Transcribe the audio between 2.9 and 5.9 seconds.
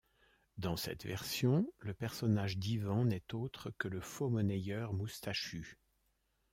n'est autre que le faux-monnayeur moustachu.